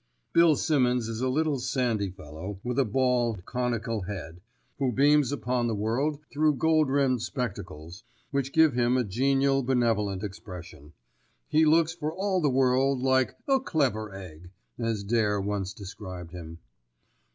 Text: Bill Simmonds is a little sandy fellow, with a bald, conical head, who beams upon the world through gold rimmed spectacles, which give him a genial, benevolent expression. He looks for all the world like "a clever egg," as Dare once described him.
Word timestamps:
Bill 0.33 0.55
Simmonds 0.55 1.07
is 1.07 1.21
a 1.21 1.29
little 1.29 1.59
sandy 1.59 2.09
fellow, 2.09 2.59
with 2.63 2.79
a 2.79 2.85
bald, 2.85 3.45
conical 3.45 4.01
head, 4.01 4.41
who 4.79 4.91
beams 4.91 5.31
upon 5.31 5.67
the 5.67 5.75
world 5.75 6.19
through 6.31 6.55
gold 6.55 6.89
rimmed 6.89 7.21
spectacles, 7.21 8.03
which 8.31 8.51
give 8.51 8.73
him 8.73 8.97
a 8.97 9.03
genial, 9.03 9.61
benevolent 9.61 10.23
expression. 10.23 10.93
He 11.49 11.65
looks 11.65 11.93
for 11.93 12.11
all 12.11 12.41
the 12.41 12.49
world 12.49 12.99
like 12.99 13.37
"a 13.47 13.59
clever 13.59 14.11
egg," 14.11 14.49
as 14.79 15.03
Dare 15.03 15.39
once 15.39 15.71
described 15.71 16.31
him. 16.31 16.57